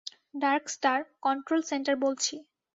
Darkstar, 0.35 0.97
control 1.25 1.61
centre 1.69 1.95
বলছি। 1.97 2.33